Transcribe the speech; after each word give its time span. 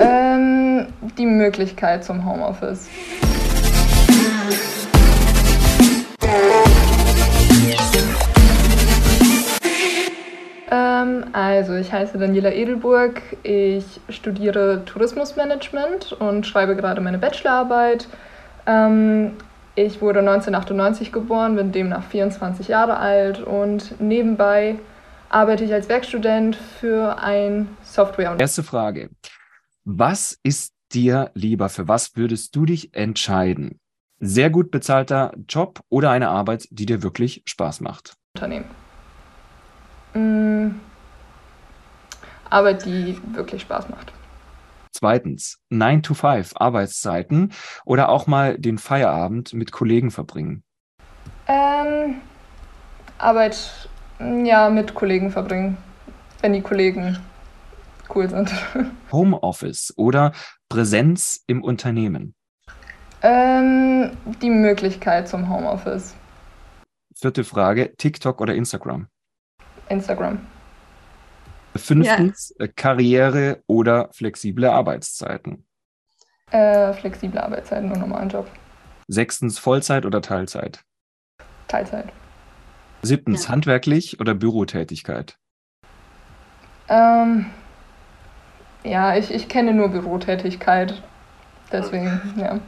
Ähm, 0.00 0.86
die 1.18 1.26
Möglichkeit 1.26 2.04
zum 2.04 2.24
Homeoffice. 2.24 2.88
Ähm, 10.70 11.24
also, 11.32 11.74
ich 11.74 11.92
heiße 11.92 12.18
Daniela 12.18 12.52
Edelburg. 12.52 13.20
Ich 13.42 14.00
studiere 14.08 14.84
Tourismusmanagement 14.86 16.12
und 16.12 16.46
schreibe 16.46 16.76
gerade 16.76 17.00
meine 17.00 17.18
Bachelorarbeit. 17.18 18.08
Ähm, 18.66 19.32
ich 19.74 20.00
wurde 20.00 20.20
1998 20.20 21.12
geboren, 21.12 21.56
bin 21.56 21.72
demnach 21.72 22.04
24 22.04 22.68
Jahre 22.68 22.96
alt 22.96 23.40
und 23.40 24.00
nebenbei 24.00 24.76
arbeite 25.28 25.64
ich 25.64 25.72
als 25.72 25.88
Werkstudent 25.88 26.56
für 26.56 27.18
ein 27.22 27.68
Software. 27.82 28.36
Erste 28.38 28.62
Frage. 28.62 29.10
Was 29.92 30.38
ist 30.44 30.72
dir 30.92 31.32
lieber? 31.34 31.68
Für 31.68 31.88
was 31.88 32.14
würdest 32.14 32.54
du 32.54 32.64
dich 32.64 32.94
entscheiden? 32.94 33.80
Sehr 34.20 34.48
gut 34.48 34.70
bezahlter 34.70 35.32
Job 35.48 35.80
oder 35.88 36.12
eine 36.12 36.28
Arbeit, 36.28 36.68
die 36.70 36.86
dir 36.86 37.02
wirklich 37.02 37.42
Spaß 37.44 37.80
macht? 37.80 38.14
Unternehmen. 38.36 38.66
Mm, 40.14 40.76
Arbeit, 42.48 42.84
die 42.84 43.18
wirklich 43.32 43.62
Spaß 43.62 43.88
macht. 43.88 44.12
Zweitens, 44.92 45.58
9 45.70 46.04
to 46.04 46.14
5 46.14 46.52
Arbeitszeiten 46.54 47.52
oder 47.84 48.10
auch 48.10 48.28
mal 48.28 48.58
den 48.58 48.78
Feierabend 48.78 49.54
mit 49.54 49.72
Kollegen 49.72 50.12
verbringen? 50.12 50.62
Ähm, 51.48 52.20
Arbeit, 53.18 53.88
ja, 54.20 54.70
mit 54.70 54.94
Kollegen 54.94 55.32
verbringen, 55.32 55.78
wenn 56.42 56.52
die 56.52 56.62
Kollegen 56.62 57.18
cool 58.14 58.28
sind. 58.28 58.52
Homeoffice 59.12 59.92
oder 59.96 60.32
Präsenz 60.68 61.42
im 61.46 61.62
Unternehmen? 61.62 62.34
Ähm, 63.22 64.16
die 64.40 64.50
Möglichkeit 64.50 65.28
zum 65.28 65.48
Homeoffice. 65.48 66.14
Vierte 67.14 67.44
Frage, 67.44 67.94
TikTok 67.96 68.40
oder 68.40 68.54
Instagram? 68.54 69.08
Instagram. 69.88 70.46
Fünftens, 71.76 72.54
ja. 72.58 72.66
Karriere 72.68 73.62
oder 73.66 74.08
flexible 74.12 74.70
Arbeitszeiten? 74.70 75.66
Äh, 76.50 76.92
flexible 76.94 77.38
Arbeitszeiten 77.38 77.92
und 77.92 78.00
normalen 78.00 78.28
Job. 78.28 78.50
Sechstens, 79.06 79.58
Vollzeit 79.58 80.06
oder 80.06 80.22
Teilzeit? 80.22 80.84
Teilzeit. 81.68 82.12
Siebtens, 83.02 83.44
ja. 83.44 83.50
handwerklich 83.50 84.20
oder 84.20 84.34
Bürotätigkeit? 84.34 85.36
Ähm, 86.88 87.46
ja, 88.84 89.16
ich, 89.16 89.32
ich 89.32 89.48
kenne 89.48 89.72
nur 89.72 89.88
Bürotätigkeit. 89.88 91.02
Deswegen, 91.72 92.20
ja. 92.36 92.58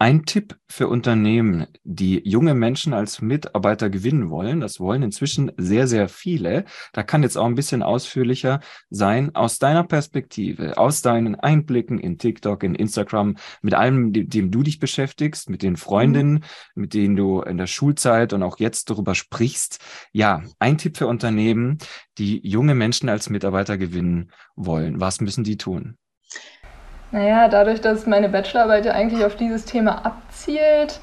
Ein 0.00 0.26
Tipp 0.26 0.56
für 0.68 0.86
Unternehmen, 0.86 1.66
die 1.82 2.22
junge 2.24 2.54
Menschen 2.54 2.94
als 2.94 3.20
Mitarbeiter 3.20 3.90
gewinnen 3.90 4.30
wollen, 4.30 4.60
das 4.60 4.78
wollen 4.78 5.02
inzwischen 5.02 5.50
sehr, 5.56 5.88
sehr 5.88 6.08
viele. 6.08 6.66
Da 6.92 7.02
kann 7.02 7.24
jetzt 7.24 7.36
auch 7.36 7.46
ein 7.46 7.56
bisschen 7.56 7.82
ausführlicher 7.82 8.60
sein. 8.90 9.34
Aus 9.34 9.58
deiner 9.58 9.82
Perspektive, 9.82 10.78
aus 10.78 11.02
deinen 11.02 11.34
Einblicken 11.34 11.98
in 11.98 12.16
TikTok, 12.16 12.62
in 12.62 12.76
Instagram, 12.76 13.38
mit 13.60 13.74
allem, 13.74 14.12
dem, 14.12 14.28
dem 14.28 14.50
du 14.52 14.62
dich 14.62 14.78
beschäftigst, 14.78 15.50
mit 15.50 15.64
den 15.64 15.76
Freundinnen, 15.76 16.34
mhm. 16.34 16.42
mit 16.76 16.94
denen 16.94 17.16
du 17.16 17.42
in 17.42 17.56
der 17.56 17.66
Schulzeit 17.66 18.32
und 18.32 18.44
auch 18.44 18.60
jetzt 18.60 18.90
darüber 18.90 19.16
sprichst. 19.16 19.80
Ja, 20.12 20.44
ein 20.60 20.78
Tipp 20.78 20.96
für 20.96 21.08
Unternehmen, 21.08 21.78
die 22.18 22.46
junge 22.48 22.76
Menschen 22.76 23.08
als 23.08 23.30
Mitarbeiter 23.30 23.76
gewinnen 23.76 24.30
wollen. 24.54 25.00
Was 25.00 25.20
müssen 25.20 25.42
die 25.42 25.56
tun? 25.56 25.98
Naja, 27.10 27.48
dadurch, 27.48 27.80
dass 27.80 28.06
meine 28.06 28.28
Bachelorarbeit 28.28 28.84
ja 28.84 28.92
eigentlich 28.92 29.24
auf 29.24 29.36
dieses 29.36 29.64
Thema 29.64 30.04
abzielt, 30.04 31.00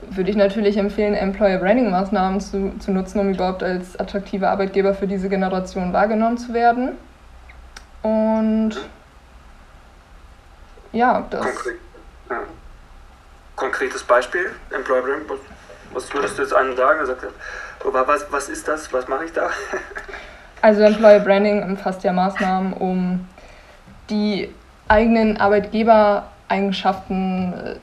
würde 0.00 0.30
ich 0.30 0.36
natürlich 0.36 0.76
empfehlen, 0.76 1.14
Employer 1.14 1.58
Branding 1.58 1.90
Maßnahmen 1.90 2.40
zu, 2.40 2.78
zu 2.78 2.92
nutzen, 2.92 3.18
um 3.18 3.30
überhaupt 3.30 3.62
als 3.62 3.98
attraktiver 3.98 4.50
Arbeitgeber 4.50 4.94
für 4.94 5.06
diese 5.06 5.28
Generation 5.28 5.92
wahrgenommen 5.92 6.38
zu 6.38 6.54
werden. 6.54 6.92
Und 8.02 8.76
ja, 10.92 11.26
das. 11.28 11.40
Konkret, 11.40 11.74
ja. 12.30 12.40
Konkretes 13.56 14.02
Beispiel, 14.04 14.52
Employer 14.70 15.02
Branding, 15.02 15.28
was, 15.28 15.38
was 15.92 16.14
würdest 16.14 16.38
du 16.38 16.42
jetzt 16.42 16.54
einem 16.54 16.76
sagen? 16.76 17.04
Sagt, 17.04 17.26
was, 17.84 18.26
was 18.30 18.48
ist 18.48 18.66
das? 18.68 18.90
Was 18.92 19.08
mache 19.08 19.26
ich 19.26 19.32
da? 19.32 19.50
also 20.62 20.82
Employer 20.82 21.20
Branding 21.20 21.62
umfasst 21.62 22.04
ja 22.04 22.12
Maßnahmen, 22.12 22.72
um 22.72 23.28
die 24.08 24.54
eigenen 24.88 25.36
Arbeitgebereigenschaften 25.36 27.52
äh, 27.52 27.76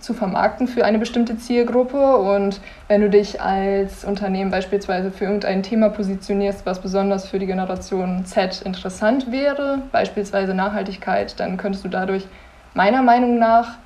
zu 0.00 0.14
vermarkten 0.14 0.68
für 0.68 0.84
eine 0.84 0.98
bestimmte 0.98 1.38
Zielgruppe. 1.38 2.16
Und 2.16 2.60
wenn 2.88 3.00
du 3.00 3.10
dich 3.10 3.40
als 3.40 4.04
Unternehmen 4.04 4.50
beispielsweise 4.50 5.10
für 5.10 5.24
irgendein 5.24 5.62
Thema 5.62 5.88
positionierst, 5.88 6.66
was 6.66 6.80
besonders 6.80 7.26
für 7.26 7.38
die 7.38 7.46
Generation 7.46 8.24
Z 8.24 8.62
interessant 8.62 9.32
wäre, 9.32 9.82
beispielsweise 9.92 10.54
Nachhaltigkeit, 10.54 11.38
dann 11.40 11.56
könntest 11.56 11.84
du 11.84 11.88
dadurch 11.88 12.26
meiner 12.74 13.02
Meinung 13.02 13.38
nach 13.38 13.78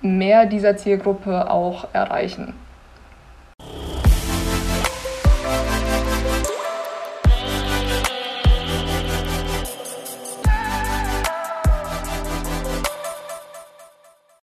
mehr 0.00 0.46
dieser 0.46 0.76
Zielgruppe 0.76 1.50
auch 1.50 1.88
erreichen. 1.92 2.54